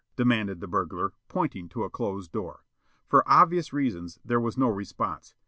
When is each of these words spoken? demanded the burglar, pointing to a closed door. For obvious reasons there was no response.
demanded 0.15 0.59
the 0.61 0.67
burglar, 0.67 1.13
pointing 1.27 1.69
to 1.69 1.83
a 1.83 1.89
closed 1.91 2.31
door. 2.31 2.65
For 3.05 3.23
obvious 3.29 3.71
reasons 3.71 4.17
there 4.25 4.39
was 4.39 4.57
no 4.57 4.67
response. 4.67 5.35